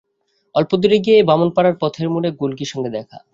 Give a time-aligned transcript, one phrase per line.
[0.55, 3.17] অল্পদূরে গিয়া বামুনপাড়ার পথের মোড়ে গুলকীর সঙ্গে দেখা।